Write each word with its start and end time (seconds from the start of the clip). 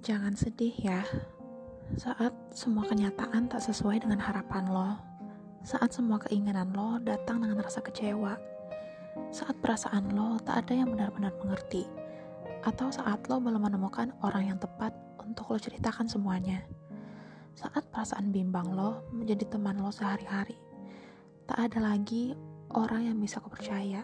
Jangan 0.00 0.32
sedih 0.32 0.72
ya. 0.80 1.04
Saat 1.94 2.32
semua 2.56 2.88
kenyataan 2.88 3.52
tak 3.52 3.60
sesuai 3.62 4.00
dengan 4.00 4.16
harapan 4.16 4.66
lo. 4.66 4.96
Saat 5.60 5.92
semua 5.92 6.16
keinginan 6.24 6.72
lo 6.72 6.96
datang 6.98 7.44
dengan 7.44 7.60
rasa 7.60 7.84
kecewa. 7.84 8.34
Saat 9.28 9.60
perasaan 9.60 10.10
lo 10.16 10.40
tak 10.40 10.64
ada 10.66 10.80
yang 10.80 10.90
benar-benar 10.90 11.36
mengerti. 11.38 11.84
Atau 12.64 12.88
saat 12.88 13.28
lo 13.28 13.38
belum 13.44 13.70
menemukan 13.70 14.16
orang 14.24 14.50
yang 14.50 14.58
tepat 14.58 14.96
untuk 15.20 15.52
lo 15.52 15.60
ceritakan 15.60 16.08
semuanya. 16.08 16.64
Saat 17.54 17.86
perasaan 17.92 18.32
bimbang 18.32 18.72
lo 18.72 19.04
menjadi 19.12 19.46
teman 19.52 19.84
lo 19.84 19.92
sehari-hari. 19.92 20.56
Tak 21.44 21.70
ada 21.70 21.92
lagi 21.92 22.32
orang 22.72 23.04
yang 23.04 23.16
bisa 23.20 23.36
kau 23.36 23.52
percaya. 23.52 24.00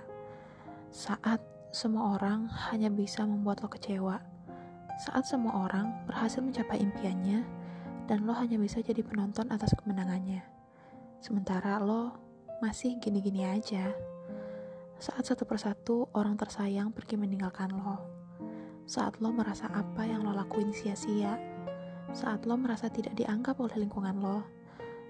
Saat 0.92 1.41
semua 1.72 2.20
orang 2.20 2.52
hanya 2.69 2.92
bisa 2.92 3.24
membuat 3.24 3.64
lo 3.64 3.72
kecewa 3.72 4.35
saat 4.96 5.28
semua 5.28 5.68
orang 5.68 5.92
berhasil 6.09 6.41
mencapai 6.41 6.80
impiannya 6.80 7.45
dan 8.09 8.24
lo 8.24 8.32
hanya 8.32 8.56
bisa 8.56 8.80
jadi 8.80 9.05
penonton 9.05 9.45
atas 9.52 9.77
kemenangannya. 9.77 10.41
Sementara 11.20 11.77
lo 11.84 12.16
masih 12.64 12.96
gini-gini 12.96 13.45
aja. 13.45 13.92
Saat 14.96 15.28
satu 15.28 15.45
persatu 15.45 16.09
orang 16.16 16.41
tersayang 16.41 16.96
pergi 16.96 17.20
meninggalkan 17.20 17.77
lo. 17.77 18.00
Saat 18.88 19.20
lo 19.20 19.36
merasa 19.36 19.69
apa 19.69 20.09
yang 20.09 20.24
lo 20.24 20.32
lakuin 20.32 20.72
sia-sia. 20.72 21.36
Saat 22.16 22.48
lo 22.48 22.56
merasa 22.56 22.88
tidak 22.88 23.12
dianggap 23.20 23.60
oleh 23.60 23.77
lingkungan 23.77 24.16
lo. 24.16 24.48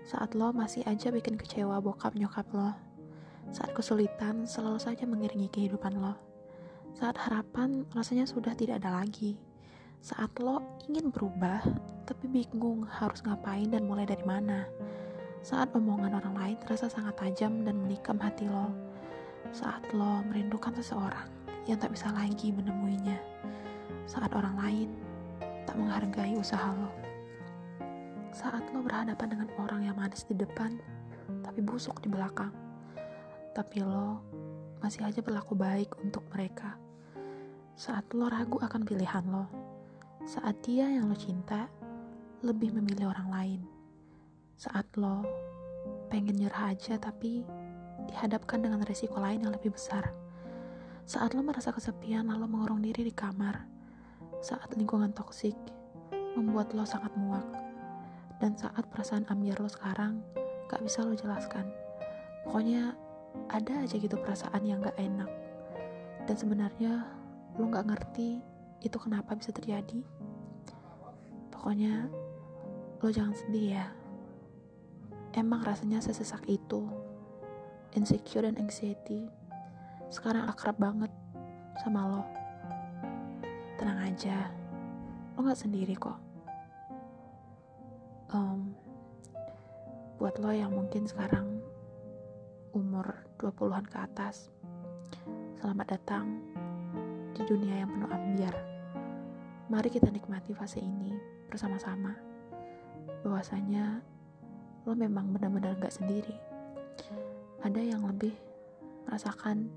Saat 0.03 0.35
lo 0.35 0.51
masih 0.51 0.83
aja 0.91 1.15
bikin 1.15 1.39
kecewa 1.39 1.79
bokap 1.79 2.19
nyokap 2.19 2.51
lo. 2.51 2.75
Saat 3.55 3.71
kesulitan 3.71 4.51
selalu 4.51 4.83
saja 4.83 5.07
mengiringi 5.07 5.47
kehidupan 5.47 5.95
lo. 5.95 6.19
Saat 6.91 7.23
harapan 7.23 7.87
rasanya 7.95 8.27
sudah 8.27 8.59
tidak 8.59 8.83
ada 8.83 8.99
lagi 8.99 9.39
saat 10.07 10.31
lo 10.39 10.63
ingin 10.87 11.11
berubah, 11.11 11.67
tapi 12.07 12.31
bingung 12.31 12.87
harus 12.87 13.27
ngapain 13.27 13.67
dan 13.67 13.91
mulai 13.91 14.07
dari 14.07 14.23
mana. 14.23 14.63
Saat 15.43 15.75
omongan 15.75 16.15
orang 16.23 16.35
lain 16.39 16.57
terasa 16.63 16.87
sangat 16.87 17.19
tajam 17.19 17.67
dan 17.67 17.75
menikam 17.75 18.15
hati 18.23 18.47
lo. 18.47 18.71
Saat 19.51 19.83
lo 19.91 20.23
merindukan 20.31 20.79
seseorang 20.79 21.27
yang 21.67 21.83
tak 21.83 21.91
bisa 21.91 22.07
lagi 22.15 22.55
menemuinya. 22.55 23.19
Saat 24.07 24.31
orang 24.39 24.55
lain 24.55 24.89
tak 25.67 25.75
menghargai 25.75 26.39
usaha 26.39 26.71
lo. 26.71 26.95
Saat 28.31 28.63
lo 28.71 28.87
berhadapan 28.87 29.27
dengan 29.27 29.51
orang 29.59 29.91
yang 29.91 29.99
manis 29.99 30.23
di 30.23 30.39
depan, 30.39 30.79
tapi 31.43 31.59
busuk 31.67 31.99
di 31.99 32.07
belakang. 32.07 32.55
Tapi 33.59 33.83
lo 33.83 34.23
masih 34.79 35.03
aja 35.03 35.19
berlaku 35.19 35.59
baik 35.59 35.99
untuk 35.99 36.23
mereka. 36.31 36.79
Saat 37.75 38.07
lo 38.15 38.31
ragu 38.31 38.63
akan 38.63 38.87
pilihan 38.87 39.27
lo, 39.27 39.66
saat 40.27 40.59
dia 40.67 40.91
yang 40.91 41.07
lo 41.07 41.15
cinta 41.15 41.71
lebih 42.43 42.75
memilih 42.75 43.15
orang 43.15 43.31
lain. 43.31 43.61
Saat 44.59 44.91
lo 44.99 45.23
pengen 46.11 46.35
nyerah 46.35 46.75
aja 46.75 46.99
tapi 46.99 47.47
dihadapkan 48.11 48.59
dengan 48.59 48.83
resiko 48.83 49.23
lain 49.23 49.47
yang 49.47 49.55
lebih 49.55 49.71
besar. 49.71 50.11
Saat 51.07 51.39
lo 51.39 51.47
merasa 51.47 51.71
kesepian 51.71 52.27
lalu 52.27 52.51
mengurung 52.51 52.83
diri 52.83 53.07
di 53.07 53.15
kamar. 53.15 53.71
Saat 54.43 54.75
lingkungan 54.75 55.15
toksik 55.15 55.55
membuat 56.35 56.75
lo 56.75 56.83
sangat 56.83 57.15
muak. 57.15 57.47
Dan 58.43 58.59
saat 58.59 58.83
perasaan 58.91 59.31
ambiar 59.31 59.63
lo 59.63 59.71
sekarang 59.71 60.27
gak 60.67 60.83
bisa 60.83 61.07
lo 61.07 61.15
jelaskan. 61.15 61.71
Pokoknya 62.43 62.99
ada 63.55 63.79
aja 63.79 63.95
gitu 63.95 64.19
perasaan 64.19 64.67
yang 64.67 64.83
gak 64.83 64.99
enak. 64.99 65.31
Dan 66.27 66.35
sebenarnya 66.35 67.07
lo 67.63 67.71
gak 67.71 67.87
ngerti 67.87 68.56
itu 68.81 68.97
kenapa 69.01 69.33
bisa 69.37 69.53
terjadi? 69.53 70.01
Pokoknya 71.53 72.09
lo 73.01 73.09
jangan 73.09 73.37
sedih 73.37 73.81
ya. 73.81 73.87
Emang 75.37 75.65
rasanya 75.65 76.01
sesesak 76.01 76.45
itu. 76.49 76.89
Insecure 77.97 78.45
dan 78.45 78.61
anxiety. 78.61 79.29
Sekarang 80.13 80.49
akrab 80.49 80.77
banget 80.77 81.13
sama 81.81 82.09
lo. 82.09 82.23
Tenang 83.77 84.01
aja. 84.13 84.53
Lo 85.37 85.45
gak 85.45 85.61
sendiri 85.61 85.97
kok. 85.97 86.17
Um, 88.33 88.75
buat 90.17 90.41
lo 90.41 90.49
yang 90.53 90.73
mungkin 90.73 91.05
sekarang 91.05 91.61
umur 92.77 93.25
20-an 93.41 93.85
ke 93.89 93.97
atas 94.01 94.53
selamat 95.61 95.97
datang 95.97 96.41
di 97.37 97.45
dunia 97.45 97.85
yang 97.85 97.93
penuh 97.93 98.09
ambiar. 98.09 98.57
Mari 99.69 99.93
kita 99.93 100.09
nikmati 100.09 100.57
fase 100.57 100.81
ini 100.81 101.13
bersama-sama. 101.53 102.17
Bahwasanya 103.21 104.01
lo 104.89 104.97
memang 104.97 105.37
benar-benar 105.37 105.77
gak 105.77 105.93
sendiri. 105.93 106.33
Ada 107.61 107.77
yang 107.85 108.09
lebih 108.09 108.33
merasakan 109.05 109.69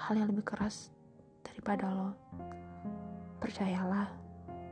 hal 0.00 0.16
yang 0.16 0.32
lebih 0.32 0.48
keras 0.48 0.88
daripada 1.44 1.92
lo. 1.92 2.16
Percayalah, 3.36 4.08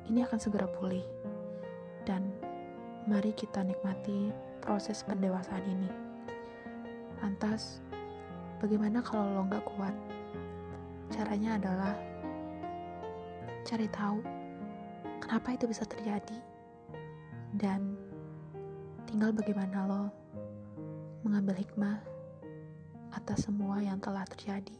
ini 0.08 0.24
akan 0.24 0.40
segera 0.40 0.64
pulih. 0.64 1.04
Dan 2.08 2.32
mari 3.04 3.36
kita 3.36 3.60
nikmati 3.60 4.32
proses 4.64 5.04
pendewasaan 5.04 5.68
ini. 5.68 5.90
Lantas, 7.20 7.84
bagaimana 8.56 9.04
kalau 9.04 9.36
lo 9.36 9.44
gak 9.52 9.68
kuat? 9.68 9.92
Caranya 11.24 11.56
adalah 11.56 11.96
cari 13.64 13.88
tahu 13.88 14.20
kenapa 15.24 15.56
itu 15.56 15.64
bisa 15.64 15.88
terjadi 15.88 16.36
dan 17.56 17.96
tinggal 19.08 19.32
bagaimana 19.32 19.88
lo 19.88 20.12
mengambil 21.24 21.56
hikmah 21.56 21.96
atas 23.16 23.48
semua 23.48 23.80
yang 23.80 23.96
telah 24.04 24.28
terjadi. 24.36 24.76